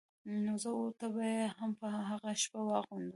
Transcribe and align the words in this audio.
نو 0.43 0.53
زه 0.63 0.69
او 0.77 0.83
ته 0.99 1.05
به 1.13 1.23
يې 1.33 1.43
هم 1.57 1.71
په 1.79 1.87
هغه 2.09 2.31
شپه 2.41 2.59
واغوندو. 2.67 3.09